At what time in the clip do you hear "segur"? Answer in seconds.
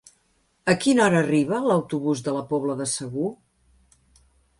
2.93-3.27